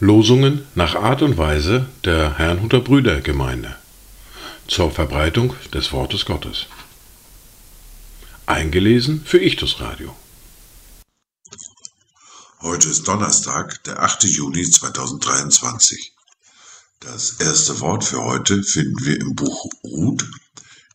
Losungen 0.00 0.66
nach 0.74 0.96
Art 0.96 1.22
und 1.22 1.38
Weise 1.38 1.86
der 2.04 2.36
Herrnhuter 2.38 2.80
Brüdergemeinde 2.80 3.76
zur 4.66 4.90
Verbreitung 4.90 5.54
des 5.72 5.92
Wortes 5.92 6.24
Gottes. 6.24 6.66
Eingelesen 8.46 9.24
für 9.24 9.38
Ichtus 9.38 9.80
Radio. 9.80 10.16
Heute 12.60 12.88
ist 12.88 13.06
Donnerstag, 13.06 13.84
der 13.84 14.02
8. 14.02 14.24
Juni 14.24 14.68
2023. 14.68 16.12
Das 16.98 17.34
erste 17.38 17.78
Wort 17.78 18.02
für 18.02 18.20
heute 18.24 18.64
finden 18.64 19.04
wir 19.04 19.20
im 19.20 19.36
Buch 19.36 19.66
Ruth 19.84 20.24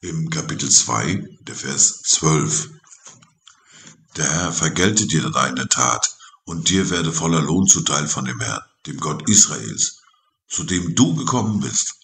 im 0.03 0.29
Kapitel 0.29 0.69
2, 0.69 1.37
der 1.41 1.55
Vers 1.55 2.01
12. 2.01 2.71
Der 4.17 4.29
Herr 4.29 4.51
vergelte 4.51 5.07
dir 5.07 5.29
deine 5.29 5.69
Tat 5.69 6.17
und 6.43 6.67
dir 6.67 6.89
werde 6.89 7.13
voller 7.13 7.41
Lohn 7.41 7.67
zuteil 7.67 8.07
von 8.07 8.25
dem 8.25 8.41
Herrn, 8.41 8.61
dem 8.85 8.97
Gott 8.97 9.29
Israels, 9.29 10.01
zu 10.49 10.65
dem 10.65 10.93
du 10.93 11.15
gekommen 11.15 11.61
bist, 11.61 11.95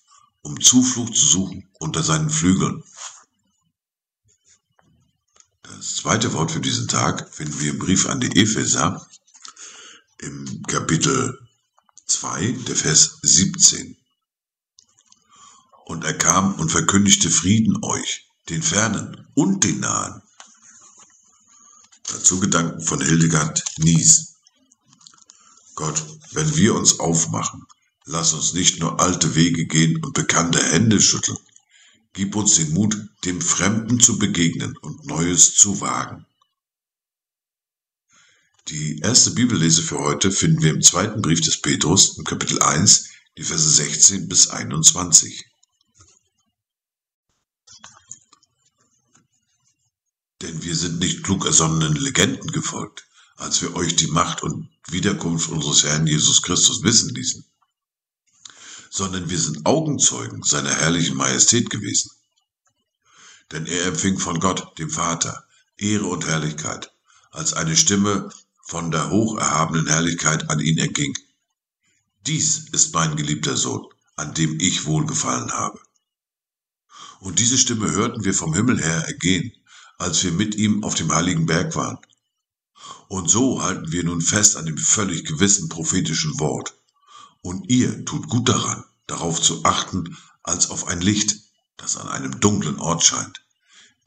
um 0.42 0.62
Zuflucht 0.62 1.14
zu 1.14 1.26
suchen 1.26 1.70
unter 1.80 2.02
seinen 2.02 2.30
Flügeln. 2.30 2.82
Das 5.64 5.98
zweite 5.98 6.32
Wort 6.32 6.52
für 6.52 6.62
diesen 6.62 6.88
Tag 6.88 7.30
finden 7.36 7.60
wir 7.60 7.72
im 7.72 7.80
Brief 7.80 8.08
an 8.08 8.22
die 8.22 8.34
Epheser 8.40 9.06
im 10.20 10.64
Kapitel 10.64 11.38
2, 12.06 12.52
der 12.66 12.78
Vers 12.78 13.20
17. 13.24 13.99
Und 15.90 16.04
er 16.04 16.14
kam 16.14 16.54
und 16.60 16.70
verkündigte 16.70 17.32
Frieden 17.32 17.84
euch, 17.84 18.30
den 18.48 18.62
Fernen 18.62 19.26
und 19.34 19.64
den 19.64 19.80
Nahen. 19.80 20.22
Dazu 22.04 22.40
Gedanken 22.40 22.84
von 22.84 23.02
Hildegard 23.02 23.64
Nies. 23.80 24.36
Gott, 25.74 26.06
wenn 26.34 26.56
wir 26.56 26.76
uns 26.76 27.00
aufmachen, 27.00 27.66
lass 28.06 28.34
uns 28.34 28.54
nicht 28.54 28.80
nur 28.80 29.00
alte 29.00 29.34
Wege 29.34 29.66
gehen 29.66 30.06
und 30.06 30.14
bekannte 30.14 30.64
Hände 30.64 31.02
schütteln. 31.02 31.40
Gib 32.14 32.36
uns 32.36 32.54
den 32.54 32.72
Mut, 32.72 32.96
dem 33.26 33.42
Fremden 33.42 34.00
zu 34.00 34.20
begegnen 34.20 34.78
und 34.78 35.08
Neues 35.08 35.56
zu 35.56 35.82
wagen. 35.82 36.28
Die 38.68 39.00
erste 39.00 39.32
Bibellese 39.32 39.82
für 39.82 39.98
heute 39.98 40.32
finden 40.32 40.62
wir 40.62 40.70
im 40.70 40.84
zweiten 40.84 41.24
Brief 41.24 41.42
des 41.42 41.62
Petrus 41.62 42.16
im 42.20 42.26
Kapitel 42.26 42.62
1, 42.62 43.10
die 43.40 43.44
Verse 43.44 43.68
16 43.68 44.28
bis 44.28 44.50
21. 44.50 45.49
Denn 50.50 50.64
wir 50.64 50.76
sind 50.76 50.98
nicht 50.98 51.24
klug 51.24 51.46
ersonnenen 51.46 51.96
Legenden 51.96 52.52
gefolgt, 52.52 53.06
als 53.36 53.62
wir 53.62 53.76
euch 53.76 53.96
die 53.96 54.08
Macht 54.08 54.42
und 54.42 54.68
Wiederkunft 54.88 55.52
unseres 55.52 55.84
Herrn 55.84 56.08
Jesus 56.08 56.42
Christus 56.42 56.82
wissen 56.82 57.14
ließen, 57.14 57.46
sondern 58.90 59.30
wir 59.30 59.38
sind 59.38 59.68
Augenzeugen 59.68 60.42
seiner 60.42 60.74
herrlichen 60.74 61.16
Majestät 61.16 61.70
gewesen. 61.70 62.10
Denn 63.52 63.68
er 63.68 63.86
empfing 63.86 64.18
von 64.18 64.40
Gott, 64.40 64.76
dem 64.80 64.90
Vater, 64.90 65.46
Ehre 65.78 66.08
und 66.08 66.26
Herrlichkeit, 66.26 66.92
als 67.30 67.54
eine 67.54 67.78
Stimme 67.78 68.34
von 68.64 68.90
der 68.90 69.12
hocherhabenen 69.12 69.86
Herrlichkeit 69.86 70.50
an 70.50 70.60
ihn 70.60 70.80
erging. 70.80 71.16
Dies 72.26 72.70
ist 72.72 72.92
mein 72.96 73.16
geliebter 73.16 73.56
Sohn, 73.56 73.86
an 74.16 74.34
dem 74.34 74.60
ich 74.60 74.86
wohlgefallen 74.86 75.52
habe. 75.52 75.80
Und 77.20 77.38
diese 77.38 77.60
Stimme 77.60 77.92
hörten 77.92 78.24
wir 78.24 78.34
vom 78.34 78.56
Himmel 78.56 78.82
her 78.82 79.04
ergehen, 79.06 79.54
als 80.00 80.24
wir 80.24 80.32
mit 80.32 80.56
ihm 80.56 80.84
auf 80.84 80.96
dem 80.96 81.14
heiligen 81.14 81.46
Berg 81.46 81.76
waren. 81.76 82.00
Und 83.08 83.30
so 83.30 83.62
halten 83.62 83.92
wir 83.92 84.04
nun 84.04 84.22
fest 84.22 84.58
an 84.58 84.66
dem 84.66 84.78
völlig 84.78 85.26
gewissen 85.26 85.70
prophetischen 85.70 86.40
Wort. 86.40 86.74
Und 87.42 87.70
ihr 87.70 88.04
tut 88.06 88.28
gut 88.28 88.50
daran, 88.50 88.84
darauf 89.06 89.40
zu 89.40 89.64
achten, 89.64 90.18
als 90.42 90.72
auf 90.72 90.88
ein 90.88 91.02
Licht, 91.02 91.38
das 91.78 91.98
an 91.98 92.08
einem 92.08 92.40
dunklen 92.40 92.80
Ort 92.80 93.04
scheint, 93.04 93.46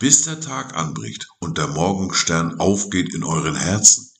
bis 0.00 0.22
der 0.22 0.40
Tag 0.40 0.74
anbricht 0.74 1.28
und 1.38 1.58
der 1.58 1.68
Morgenstern 1.68 2.58
aufgeht 2.58 3.14
in 3.14 3.22
euren 3.22 3.54
Herzen 3.54 4.12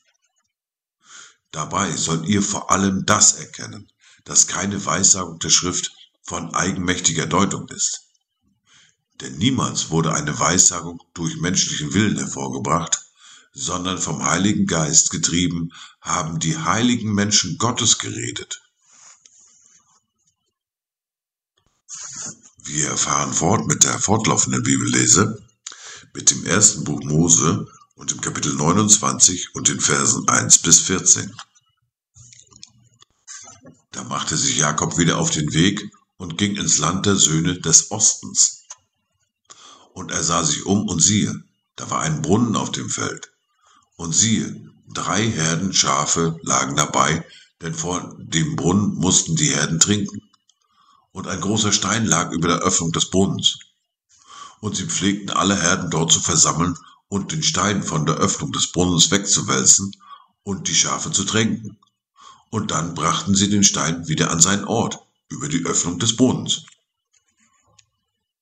Dabei 1.52 1.94
sollt 1.94 2.26
ihr 2.26 2.42
vor 2.42 2.70
allem 2.70 3.04
das 3.04 3.34
erkennen, 3.34 3.92
dass 4.24 4.46
keine 4.46 4.82
Weissagung 4.86 5.38
der 5.38 5.50
Schrift 5.50 5.92
von 6.22 6.54
eigenmächtiger 6.54 7.26
Deutung 7.26 7.68
ist. 7.68 8.08
Denn 9.22 9.38
niemals 9.38 9.90
wurde 9.90 10.12
eine 10.12 10.36
Weissagung 10.36 11.00
durch 11.14 11.36
menschlichen 11.36 11.94
Willen 11.94 12.18
hervorgebracht, 12.18 13.06
sondern 13.52 13.98
vom 13.98 14.24
Heiligen 14.24 14.66
Geist 14.66 15.10
getrieben 15.10 15.72
haben 16.00 16.40
die 16.40 16.58
heiligen 16.58 17.14
Menschen 17.14 17.56
Gottes 17.56 17.98
geredet. 17.98 18.62
Wir 22.64 22.88
erfahren 22.88 23.32
fort 23.32 23.68
mit 23.68 23.84
der 23.84 23.96
fortlaufenden 24.00 24.64
Bibellese, 24.64 25.40
mit 26.14 26.30
dem 26.30 26.44
ersten 26.44 26.82
Buch 26.82 27.02
Mose 27.04 27.68
und 27.94 28.10
im 28.10 28.20
Kapitel 28.20 28.54
29 28.54 29.54
und 29.54 29.68
den 29.68 29.80
Versen 29.80 30.28
1 30.28 30.58
bis 30.58 30.80
14. 30.80 31.32
Da 33.92 34.02
machte 34.02 34.36
sich 34.36 34.56
Jakob 34.56 34.98
wieder 34.98 35.18
auf 35.18 35.30
den 35.30 35.52
Weg 35.52 35.92
und 36.16 36.38
ging 36.38 36.56
ins 36.56 36.78
Land 36.78 37.06
der 37.06 37.16
Söhne 37.16 37.60
des 37.60 37.92
Ostens. 37.92 38.61
Und 39.92 40.10
er 40.10 40.22
sah 40.22 40.44
sich 40.44 40.66
um 40.66 40.88
und 40.88 41.00
siehe, 41.00 41.42
da 41.76 41.90
war 41.90 42.00
ein 42.00 42.22
Brunnen 42.22 42.56
auf 42.56 42.70
dem 42.72 42.88
Feld. 42.88 43.30
Und 43.96 44.14
siehe, 44.14 44.70
drei 44.88 45.30
Herden 45.30 45.72
Schafe 45.72 46.38
lagen 46.42 46.76
dabei, 46.76 47.24
denn 47.60 47.74
vor 47.74 48.16
dem 48.18 48.56
Brunnen 48.56 48.94
mussten 48.94 49.36
die 49.36 49.54
Herden 49.54 49.80
trinken. 49.80 50.22
Und 51.12 51.28
ein 51.28 51.40
großer 51.40 51.72
Stein 51.72 52.06
lag 52.06 52.32
über 52.32 52.48
der 52.48 52.58
Öffnung 52.58 52.92
des 52.92 53.10
Brunnens. 53.10 53.58
Und 54.60 54.76
sie 54.76 54.86
pflegten 54.86 55.30
alle 55.30 55.60
Herden 55.60 55.90
dort 55.90 56.12
zu 56.12 56.20
versammeln 56.20 56.76
und 57.08 57.32
den 57.32 57.42
Stein 57.42 57.82
von 57.82 58.06
der 58.06 58.16
Öffnung 58.16 58.52
des 58.52 58.72
Brunnens 58.72 59.10
wegzuwälzen 59.10 59.94
und 60.42 60.68
die 60.68 60.74
Schafe 60.74 61.10
zu 61.10 61.24
tränken 61.24 61.78
und 62.52 62.70
dann 62.70 62.94
brachten 62.94 63.34
sie 63.34 63.48
den 63.48 63.64
Stein 63.64 64.06
wieder 64.08 64.30
an 64.30 64.38
seinen 64.38 64.66
Ort, 64.66 64.98
über 65.30 65.48
die 65.48 65.64
Öffnung 65.64 65.98
des 65.98 66.16
Brunnens. 66.16 66.66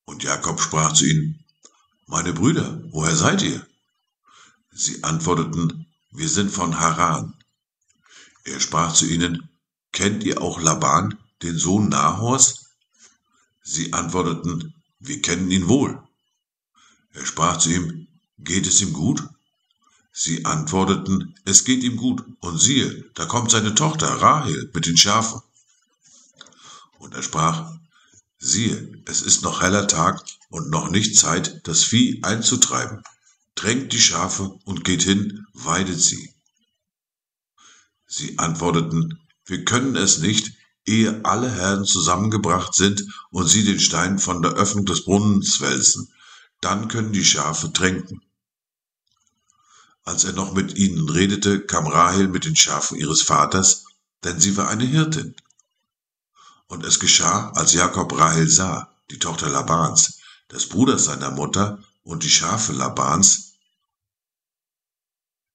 Und 0.05 0.25
Jakob 0.25 0.61
sprach 0.61 0.93
zu 0.93 1.07
ihnen, 1.07 1.40
Meine 2.11 2.33
Brüder, 2.33 2.83
woher 2.91 3.15
seid 3.15 3.41
ihr? 3.41 3.65
Sie 4.73 5.05
antworteten, 5.05 5.87
Wir 6.11 6.29
sind 6.29 6.51
von 6.51 6.81
Haran. 6.81 7.35
Er 8.43 8.59
sprach 8.59 8.93
zu 8.93 9.07
ihnen, 9.07 9.49
Kennt 9.93 10.25
ihr 10.25 10.43
auch 10.43 10.61
Laban, 10.61 11.21
den 11.43 11.57
Sohn 11.57 11.89
Nahors? 11.89 12.67
Sie 13.63 13.93
antworteten, 13.93 14.75
Wir 14.99 15.23
kennen 15.23 15.53
ihn 15.53 15.69
wohl. 15.69 16.03
Er 17.13 17.25
sprach 17.25 17.59
zu 17.59 17.71
ihm, 17.71 18.09
Geht 18.39 18.67
es 18.67 18.81
ihm 18.81 18.93
gut? 18.93 19.23
Sie 20.13 20.45
antworteten, 20.45 21.37
es 21.45 21.63
geht 21.63 21.85
ihm 21.85 21.97
gut, 21.97 22.25
und 22.41 22.59
siehe, 22.59 23.05
da 23.15 23.27
kommt 23.27 23.53
seine 23.53 23.77
Tochter 23.77 24.09
Rahel 24.09 24.69
mit 24.75 24.85
den 24.85 24.97
Schafen. 24.97 25.43
Und 26.99 27.15
er 27.15 27.23
sprach, 27.23 27.73
siehe, 28.41 29.03
es 29.07 29.23
ist 29.23 29.43
noch 29.43 29.61
heller 29.61 29.87
Tag 29.87 30.25
und 30.49 30.71
noch 30.71 30.91
nicht 30.91 31.17
Zeit, 31.17 31.61
das 31.69 31.85
Vieh 31.85 32.23
einzutreiben. 32.23 33.05
Drängt 33.55 33.93
die 33.93 34.01
Schafe 34.01 34.59
und 34.65 34.85
geht 34.85 35.03
hin, 35.03 35.47
weidet 35.53 36.01
sie. 36.01 36.35
Sie 38.07 38.39
antworteten, 38.39 39.21
wir 39.45 39.65
können 39.65 39.95
es 39.95 40.19
nicht, 40.19 40.53
ehe 40.87 41.25
alle 41.25 41.51
Herden 41.51 41.85
zusammengebracht 41.85 42.75
sind 42.75 43.05
und 43.31 43.47
sie 43.47 43.65
den 43.65 43.79
Stein 43.79 44.19
von 44.19 44.43
der 44.43 44.53
Öffnung 44.53 44.87
des 44.87 45.05
Brunnens 45.05 45.61
wälzen. 45.61 46.13
Dann 46.61 46.89
können 46.89 47.13
die 47.13 47.25
Schafe 47.25 47.73
tränken. 47.73 48.23
Als 50.03 50.25
er 50.25 50.33
noch 50.33 50.55
mit 50.55 50.77
ihnen 50.77 51.09
redete, 51.09 51.61
kam 51.61 51.87
Rahel 51.87 52.29
mit 52.29 52.45
den 52.45 52.57
Schafen 52.57 52.99
ihres 52.99 53.23
Vaters, 53.23 53.85
denn 54.25 54.41
sie 54.41 54.57
war 54.57 54.69
eine 54.69 54.85
Hirtin. 54.85 55.35
Und 56.71 56.85
es 56.85 57.01
geschah, 57.01 57.51
als 57.57 57.73
Jakob 57.73 58.17
Rahel 58.17 58.49
sah, 58.49 58.95
die 59.11 59.19
Tochter 59.19 59.49
Labans, 59.49 60.21
des 60.53 60.69
Bruders 60.69 61.07
seiner 61.07 61.33
Mutter, 61.33 61.81
und 62.05 62.23
die 62.23 62.31
Schafe 62.31 62.73
Labans, 62.73 63.55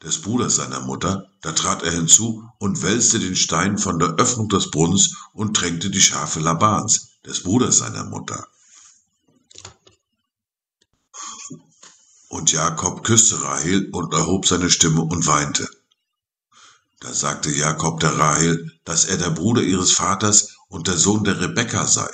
des 0.03 0.21
Bruders 0.21 0.57
seiner 0.57 0.81
Mutter, 0.81 1.31
da 1.39 1.53
trat 1.53 1.83
er 1.83 1.94
hinzu 1.94 2.44
und 2.59 2.81
wälzte 2.81 3.19
den 3.19 3.38
Stein 3.38 3.77
von 3.77 3.97
der 3.97 4.15
Öffnung 4.15 4.50
des 4.50 4.71
Brunnens 4.71 5.15
und 5.31 5.56
tränkte 5.56 5.89
die 5.89 6.01
Schafe 6.01 6.41
Labans, 6.41 7.12
des 7.25 7.44
Bruders 7.44 7.77
seiner 7.77 8.03
Mutter. 8.03 8.45
Und 12.27 12.51
Jakob 12.51 13.06
küsste 13.06 13.41
Rahel 13.41 13.89
und 13.94 14.13
erhob 14.13 14.45
seine 14.45 14.69
Stimme 14.69 15.01
und 15.01 15.25
weinte. 15.27 15.69
Da 17.00 17.13
sagte 17.13 17.51
Jakob 17.51 18.01
der 18.01 18.17
Rahel, 18.17 18.73
dass 18.83 19.06
er 19.06 19.15
der 19.15 19.29
Bruder 19.29 19.62
ihres 19.62 19.94
Vaters 19.94 20.55
und 20.67 20.88
der 20.88 20.97
Sohn 20.97 21.23
der 21.23 21.39
Rebekka 21.39 21.88
sei. 21.88 22.09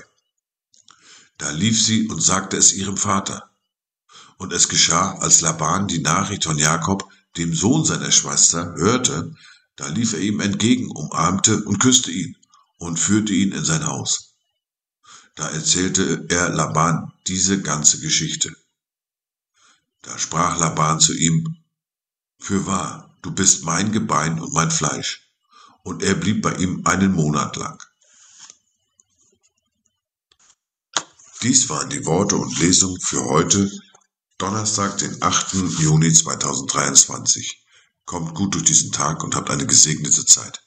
Da 1.38 1.50
lief 1.52 1.82
sie 1.84 2.08
und 2.08 2.22
sagte 2.22 2.58
es 2.58 2.74
ihrem 2.74 2.98
Vater. 2.98 3.50
Und 4.38 4.54
es 4.54 4.70
geschah, 4.70 5.18
als 5.20 5.42
Laban 5.42 5.88
die 5.88 6.02
Nachricht 6.02 6.44
von 6.44 6.58
Jakob, 6.58 7.08
dem 7.38 7.54
Sohn 7.54 7.86
seiner 7.86 8.12
Schwester, 8.12 8.74
hörte, 8.76 9.36
da 9.76 9.88
lief 9.88 10.14
er 10.14 10.20
ihm 10.20 10.40
entgegen, 10.40 10.90
umarmte 10.92 11.64
und 11.64 11.80
küsste 11.80 12.12
ihn 12.12 12.36
und 12.78 13.00
führte 13.00 13.34
ihn 13.34 13.52
in 13.52 13.64
sein 13.64 13.86
Haus. 13.86 14.36
Da 15.36 15.50
erzählte 15.50 16.26
er 16.30 16.50
Laban 16.50 17.14
diese 17.28 17.62
ganze 17.62 18.00
Geschichte. 18.00 18.56
Da 20.02 20.18
sprach 20.18 20.60
Laban 20.60 21.00
zu 21.00 21.14
ihm, 21.14 21.58
Fürwahr, 22.40 23.16
du 23.22 23.32
bist 23.32 23.64
mein 23.64 23.92
Gebein 23.92 24.40
und 24.40 24.54
mein 24.54 24.72
Fleisch. 24.72 25.32
Und 25.84 26.04
er 26.04 26.16
blieb 26.16 26.42
bei 26.42 26.56
ihm 26.56 26.86
einen 26.86 27.14
Monat 27.14 27.56
lang. 27.56 27.82
Dies 31.44 31.70
waren 31.70 31.90
die 31.90 32.06
Worte 32.06 32.36
und 32.36 32.60
Lesungen 32.60 33.02
für 33.02 33.26
heute, 33.26 33.72
Donnerstag, 34.38 35.00
den 35.00 35.24
8. 35.24 35.54
Juni 35.80 36.14
2023. 36.14 37.66
Kommt 38.06 38.36
gut 38.36 38.54
durch 38.54 38.66
diesen 38.66 38.92
Tag 38.92 39.24
und 39.24 39.36
habt 39.36 39.50
eine 39.50 39.66
gesegnete 39.66 40.24
Zeit. 40.24 40.62